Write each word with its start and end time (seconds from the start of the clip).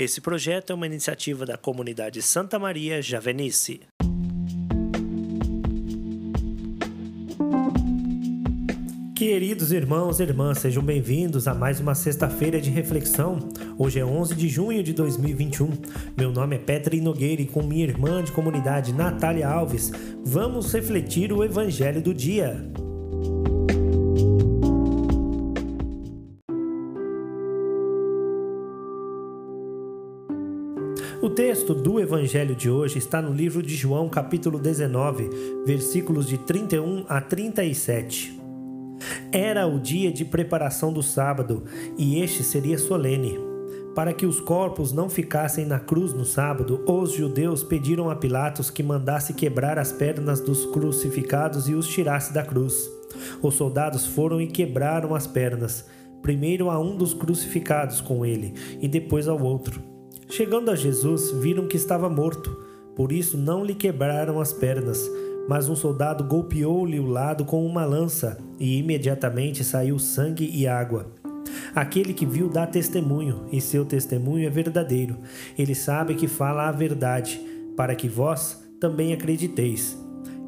Esse 0.00 0.18
projeto 0.18 0.70
é 0.70 0.74
uma 0.74 0.86
iniciativa 0.86 1.44
da 1.44 1.58
comunidade 1.58 2.22
Santa 2.22 2.58
Maria 2.58 3.02
Javenice. 3.02 3.82
Queridos 9.14 9.70
irmãos 9.72 10.18
e 10.18 10.22
irmãs, 10.22 10.56
sejam 10.56 10.82
bem-vindos 10.82 11.46
a 11.46 11.52
mais 11.52 11.80
uma 11.80 11.94
sexta-feira 11.94 12.58
de 12.58 12.70
reflexão. 12.70 13.40
Hoje 13.76 13.98
é 13.98 14.04
11 14.06 14.34
de 14.34 14.48
junho 14.48 14.82
de 14.82 14.94
2021. 14.94 15.70
Meu 16.16 16.32
nome 16.32 16.56
é 16.56 16.58
Petri 16.58 16.98
Nogueira 17.02 17.42
e 17.42 17.46
com 17.46 17.62
minha 17.62 17.84
irmã 17.84 18.24
de 18.24 18.32
comunidade 18.32 18.94
Natália 18.94 19.46
Alves, 19.46 19.92
vamos 20.24 20.72
refletir 20.72 21.30
o 21.30 21.44
evangelho 21.44 22.00
do 22.00 22.14
dia. 22.14 22.56
O 31.22 31.28
texto 31.28 31.74
do 31.74 32.00
Evangelho 32.00 32.56
de 32.56 32.70
hoje 32.70 32.96
está 32.96 33.20
no 33.20 33.30
livro 33.30 33.62
de 33.62 33.76
João, 33.76 34.08
capítulo 34.08 34.58
19, 34.58 35.28
versículos 35.66 36.26
de 36.26 36.38
31 36.38 37.04
a 37.06 37.20
37. 37.20 38.40
Era 39.30 39.66
o 39.66 39.78
dia 39.78 40.10
de 40.10 40.24
preparação 40.24 40.90
do 40.90 41.02
sábado, 41.02 41.64
e 41.98 42.22
este 42.22 42.42
seria 42.42 42.78
solene. 42.78 43.38
Para 43.94 44.14
que 44.14 44.24
os 44.24 44.40
corpos 44.40 44.94
não 44.94 45.10
ficassem 45.10 45.66
na 45.66 45.78
cruz 45.78 46.14
no 46.14 46.24
sábado, 46.24 46.82
os 46.86 47.12
judeus 47.12 47.62
pediram 47.62 48.08
a 48.08 48.16
Pilatos 48.16 48.70
que 48.70 48.82
mandasse 48.82 49.34
quebrar 49.34 49.78
as 49.78 49.92
pernas 49.92 50.40
dos 50.40 50.64
crucificados 50.64 51.68
e 51.68 51.74
os 51.74 51.86
tirasse 51.86 52.32
da 52.32 52.42
cruz. 52.42 52.90
Os 53.42 53.56
soldados 53.56 54.06
foram 54.06 54.40
e 54.40 54.46
quebraram 54.46 55.14
as 55.14 55.26
pernas, 55.26 55.84
primeiro 56.22 56.70
a 56.70 56.80
um 56.80 56.96
dos 56.96 57.12
crucificados 57.12 58.00
com 58.00 58.24
ele, 58.24 58.54
e 58.80 58.88
depois 58.88 59.28
ao 59.28 59.38
outro. 59.38 59.89
Chegando 60.30 60.70
a 60.70 60.76
Jesus, 60.76 61.30
viram 61.32 61.66
que 61.66 61.76
estava 61.76 62.08
morto, 62.08 62.56
por 62.96 63.12
isso 63.12 63.36
não 63.36 63.64
lhe 63.64 63.74
quebraram 63.74 64.40
as 64.40 64.52
pernas 64.52 65.10
mas 65.50 65.68
um 65.68 65.74
soldado 65.74 66.22
golpeou-lhe 66.22 67.00
o 67.00 67.06
lado 67.06 67.44
com 67.44 67.66
uma 67.66 67.84
lança, 67.84 68.38
e 68.56 68.78
imediatamente 68.78 69.64
saiu 69.64 69.98
sangue 69.98 70.48
e 70.48 70.64
água. 70.64 71.12
Aquele 71.74 72.14
que 72.14 72.24
viu 72.24 72.48
dá 72.48 72.68
testemunho, 72.68 73.46
e 73.50 73.60
seu 73.60 73.84
testemunho 73.84 74.46
é 74.46 74.48
verdadeiro. 74.48 75.18
Ele 75.58 75.74
sabe 75.74 76.14
que 76.14 76.28
fala 76.28 76.68
a 76.68 76.70
verdade, 76.72 77.40
para 77.76 77.96
que 77.96 78.08
vós 78.08 78.62
também 78.80 79.12
acrediteis. 79.12 79.98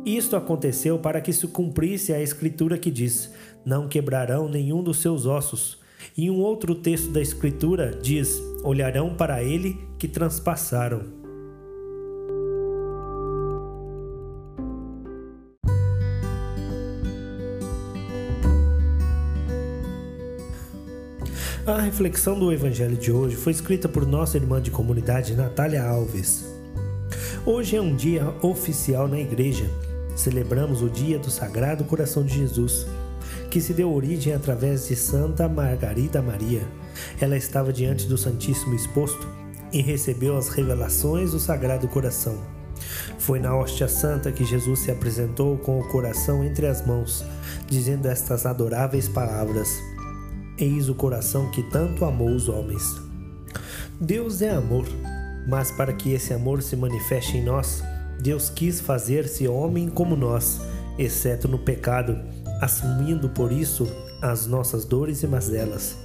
Isto 0.06 0.36
aconteceu 0.36 1.00
para 1.00 1.20
que 1.20 1.32
se 1.32 1.48
cumprisse 1.48 2.12
a 2.12 2.22
escritura 2.22 2.78
que 2.78 2.90
diz: 2.90 3.32
Não 3.64 3.88
quebrarão 3.88 4.48
nenhum 4.48 4.84
dos 4.84 5.00
seus 5.00 5.26
ossos. 5.26 5.81
E 6.16 6.30
um 6.30 6.38
outro 6.40 6.74
texto 6.74 7.10
da 7.10 7.20
escritura 7.20 7.98
diz: 8.02 8.42
Olharão 8.62 9.14
para 9.14 9.42
ele 9.42 9.78
que 9.98 10.08
transpassaram. 10.08 11.22
A 21.64 21.80
reflexão 21.80 22.36
do 22.36 22.52
Evangelho 22.52 22.96
de 22.96 23.12
hoje 23.12 23.36
foi 23.36 23.52
escrita 23.52 23.88
por 23.88 24.04
nossa 24.04 24.36
irmã 24.36 24.60
de 24.60 24.68
comunidade 24.68 25.36
Natália 25.36 25.84
Alves. 25.84 26.44
Hoje 27.46 27.76
é 27.76 27.80
um 27.80 27.94
dia 27.94 28.34
oficial 28.42 29.06
na 29.06 29.20
igreja. 29.20 29.70
Celebramos 30.16 30.82
o 30.82 30.90
dia 30.90 31.20
do 31.20 31.30
Sagrado 31.30 31.84
Coração 31.84 32.24
de 32.24 32.34
Jesus, 32.34 32.84
que 33.52 33.60
se 33.60 33.74
deu 33.74 33.92
origem 33.92 34.32
através 34.32 34.88
de 34.88 34.96
Santa 34.96 35.46
Margarida 35.46 36.22
Maria. 36.22 36.66
Ela 37.20 37.36
estava 37.36 37.70
diante 37.70 38.06
do 38.06 38.16
Santíssimo 38.16 38.74
exposto 38.74 39.28
e 39.70 39.82
recebeu 39.82 40.38
as 40.38 40.48
revelações 40.48 41.32
do 41.32 41.38
Sagrado 41.38 41.86
Coração. 41.86 42.34
Foi 43.18 43.38
na 43.38 43.54
hóstia 43.54 43.86
santa 43.88 44.32
que 44.32 44.42
Jesus 44.42 44.78
se 44.78 44.90
apresentou 44.90 45.58
com 45.58 45.78
o 45.78 45.86
coração 45.88 46.42
entre 46.42 46.66
as 46.66 46.86
mãos, 46.86 47.22
dizendo 47.66 48.08
estas 48.08 48.46
adoráveis 48.46 49.06
palavras: 49.06 49.68
Eis 50.56 50.88
o 50.88 50.94
coração 50.94 51.50
que 51.50 51.62
tanto 51.64 52.06
amou 52.06 52.30
os 52.30 52.48
homens. 52.48 52.82
Deus 54.00 54.40
é 54.40 54.48
amor, 54.48 54.86
mas 55.46 55.70
para 55.70 55.92
que 55.92 56.14
esse 56.14 56.32
amor 56.32 56.62
se 56.62 56.74
manifeste 56.74 57.36
em 57.36 57.44
nós, 57.44 57.84
Deus 58.18 58.48
quis 58.48 58.80
fazer-se 58.80 59.46
homem 59.46 59.90
como 59.90 60.16
nós, 60.16 60.58
exceto 60.98 61.48
no 61.48 61.58
pecado, 61.58 62.18
assumindo 62.60 63.28
por 63.28 63.52
isso 63.52 63.86
as 64.20 64.46
nossas 64.46 64.84
dores 64.84 65.22
e 65.22 65.26
mazelas, 65.26 65.96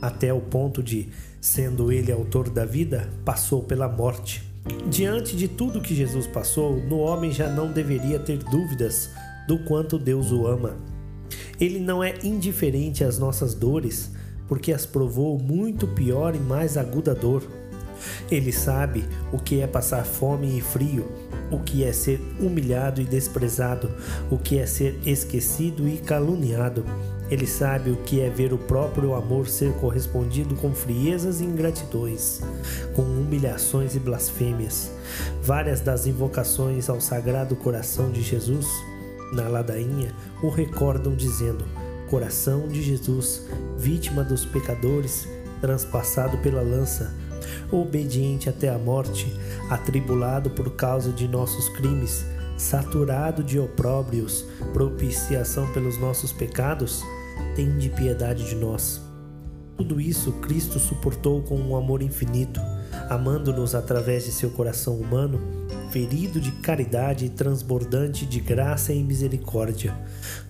até 0.00 0.32
o 0.32 0.40
ponto 0.40 0.82
de, 0.82 1.08
sendo 1.40 1.90
ele 1.90 2.12
autor 2.12 2.48
da 2.48 2.64
vida, 2.64 3.08
passou 3.24 3.62
pela 3.62 3.88
morte. 3.88 4.42
Diante 4.88 5.36
de 5.36 5.48
tudo 5.48 5.80
que 5.80 5.94
Jesus 5.94 6.26
passou, 6.26 6.76
no 6.76 6.98
homem 6.98 7.30
já 7.30 7.48
não 7.48 7.70
deveria 7.70 8.18
ter 8.18 8.38
dúvidas 8.38 9.10
do 9.46 9.58
quanto 9.58 9.98
Deus 9.98 10.32
o 10.32 10.46
ama 10.46 10.76
ele 11.60 11.78
não 11.78 12.02
é 12.02 12.14
indiferente 12.22 13.04
às 13.04 13.18
nossas 13.18 13.54
dores, 13.54 14.10
porque 14.48 14.72
as 14.72 14.84
provou 14.84 15.38
muito 15.38 15.86
pior 15.86 16.34
e 16.34 16.38
mais 16.38 16.76
aguda 16.76 17.14
dor. 17.14 17.42
Ele 18.30 18.52
sabe 18.52 19.04
o 19.32 19.38
que 19.38 19.60
é 19.60 19.66
passar 19.66 20.04
fome 20.04 20.58
e 20.58 20.60
frio, 20.60 21.06
o 21.50 21.58
que 21.58 21.84
é 21.84 21.92
ser 21.92 22.20
humilhado 22.40 23.00
e 23.00 23.04
desprezado, 23.04 23.90
o 24.30 24.38
que 24.38 24.58
é 24.58 24.66
ser 24.66 24.98
esquecido 25.04 25.88
e 25.88 25.98
caluniado. 25.98 26.84
Ele 27.30 27.46
sabe 27.46 27.90
o 27.90 27.96
que 27.96 28.20
é 28.20 28.28
ver 28.28 28.52
o 28.52 28.58
próprio 28.58 29.14
amor 29.14 29.48
ser 29.48 29.72
correspondido 29.74 30.54
com 30.56 30.74
friezas 30.74 31.40
e 31.40 31.44
ingratidões, 31.44 32.40
com 32.94 33.02
humilhações 33.02 33.94
e 33.94 33.98
blasfêmias. 33.98 34.90
Várias 35.42 35.80
das 35.80 36.06
invocações 36.06 36.88
ao 36.88 37.00
Sagrado 37.00 37.56
Coração 37.56 38.10
de 38.10 38.22
Jesus 38.22 38.66
na 39.32 39.48
ladainha 39.48 40.14
o 40.42 40.48
recordam 40.48 41.14
dizendo: 41.14 41.64
Coração 42.08 42.68
de 42.68 42.82
Jesus, 42.82 43.46
vítima 43.76 44.22
dos 44.22 44.44
pecadores, 44.44 45.26
transpassado 45.60 46.38
pela 46.38 46.62
lança, 46.62 47.12
obediente 47.70 48.48
até 48.48 48.68
a 48.68 48.78
morte, 48.78 49.26
atribulado 49.70 50.50
por 50.50 50.70
causa 50.76 51.10
de 51.12 51.26
nossos 51.28 51.68
crimes, 51.70 52.24
saturado 52.56 53.42
de 53.42 53.58
opróbrios, 53.58 54.44
propiciação 54.72 55.70
pelos 55.72 55.98
nossos 55.98 56.32
pecados, 56.32 57.02
tem 57.56 57.76
de 57.76 57.88
piedade 57.88 58.48
de 58.48 58.54
nós. 58.54 59.00
Tudo 59.76 60.00
isso 60.00 60.32
Cristo 60.34 60.78
suportou 60.78 61.42
com 61.42 61.56
um 61.56 61.76
amor 61.76 62.00
infinito, 62.00 62.60
amando-nos 63.10 63.74
através 63.74 64.24
de 64.24 64.30
seu 64.30 64.50
coração 64.50 64.94
humano 64.94 65.64
ferido 65.94 66.40
de 66.40 66.50
caridade 66.50 67.24
e 67.24 67.28
transbordante 67.28 68.26
de 68.26 68.40
graça 68.40 68.92
e 68.92 69.00
misericórdia, 69.00 69.94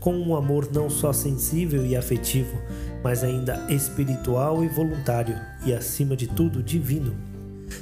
com 0.01 0.15
um 0.17 0.35
amor 0.35 0.71
não 0.73 0.89
só 0.89 1.13
sensível 1.13 1.85
e 1.85 1.95
afetivo, 1.95 2.57
mas 3.05 3.23
ainda 3.23 3.65
espiritual 3.69 4.65
e 4.65 4.69
voluntário, 4.69 5.39
e 5.67 5.75
acima 5.75 6.17
de 6.17 6.27
tudo 6.27 6.63
divino. 6.63 7.15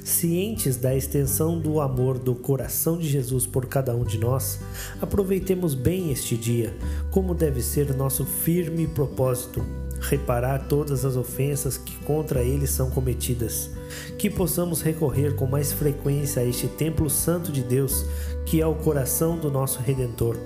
Cientes 0.04 0.76
da 0.76 0.94
extensão 0.96 1.60
do 1.60 1.80
amor 1.80 2.18
do 2.18 2.34
coração 2.34 2.98
de 2.98 3.08
Jesus 3.08 3.46
por 3.46 3.66
cada 3.66 3.94
um 3.94 4.04
de 4.04 4.18
nós, 4.18 4.58
aproveitemos 5.00 5.74
bem 5.74 6.10
este 6.10 6.36
dia, 6.36 6.76
como 7.12 7.34
deve 7.34 7.62
ser 7.62 7.94
nosso 7.94 8.26
firme 8.26 8.88
propósito 8.88 9.64
reparar 10.00 10.66
todas 10.66 11.04
as 11.04 11.16
ofensas 11.16 11.76
que 11.76 11.96
contra 11.98 12.42
ele 12.42 12.66
são 12.66 12.90
cometidas, 12.90 13.70
que 14.18 14.28
possamos 14.28 14.82
recorrer 14.82 15.36
com 15.36 15.46
mais 15.46 15.72
frequência 15.72 16.42
a 16.42 16.44
este 16.44 16.66
templo 16.66 17.08
santo 17.08 17.52
de 17.52 17.62
Deus, 17.62 18.04
que 18.44 18.60
é 18.60 18.66
o 18.66 18.74
coração 18.74 19.38
do 19.38 19.50
nosso 19.50 19.80
Redentor, 19.80 20.36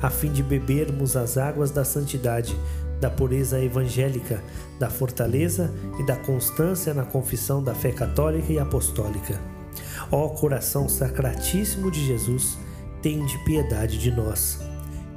a 0.00 0.08
fim 0.08 0.32
de 0.32 0.42
bebermos 0.42 1.16
as 1.16 1.36
águas 1.36 1.70
da 1.70 1.84
santidade, 1.84 2.56
da 3.04 3.10
pureza 3.10 3.62
evangélica, 3.62 4.42
da 4.80 4.88
fortaleza 4.88 5.70
e 6.00 6.02
da 6.06 6.16
constância 6.16 6.94
na 6.94 7.04
confissão 7.04 7.62
da 7.62 7.74
fé 7.74 7.92
católica 7.92 8.50
e 8.50 8.58
apostólica. 8.58 9.38
Ó 10.10 10.26
coração 10.30 10.88
sacratíssimo 10.88 11.90
de 11.90 12.02
Jesus, 12.02 12.56
tende 13.02 13.36
piedade 13.44 13.98
de 13.98 14.10
nós. 14.10 14.58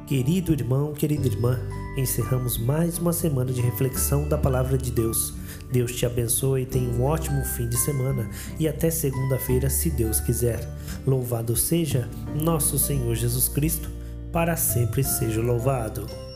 Querido 0.06 0.52
irmão, 0.52 0.92
querida 0.92 1.28
irmã, 1.28 1.62
encerramos 1.96 2.58
mais 2.58 2.98
uma 2.98 3.14
semana 3.14 3.54
de 3.54 3.62
reflexão 3.62 4.28
da 4.28 4.38
palavra 4.38 4.78
de 4.78 4.92
Deus. 4.92 5.34
Deus 5.72 5.96
te 5.96 6.06
abençoe 6.06 6.64
e 6.64 6.66
tenha 6.66 6.90
um 6.90 7.06
ótimo 7.06 7.42
fim 7.46 7.70
de 7.70 7.78
semana 7.78 8.30
e 8.60 8.68
até 8.68 8.90
segunda-feira, 8.90 9.70
se 9.70 9.90
Deus 9.90 10.20
quiser. 10.20 10.60
Louvado 11.06 11.56
seja 11.56 12.10
nosso 12.36 12.78
Senhor 12.78 13.16
Jesus 13.16 13.48
Cristo, 13.48 13.90
para 14.30 14.58
sempre 14.58 15.06
seja 15.06 15.42
louvado. 15.42 16.27